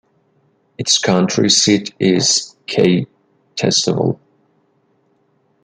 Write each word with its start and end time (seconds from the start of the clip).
Its 0.79 0.97
county 0.97 1.47
seat 1.47 1.93
is 1.99 2.55
Keytesville. 2.65 4.17